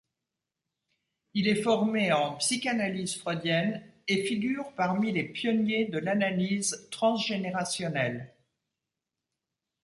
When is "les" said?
5.11-5.25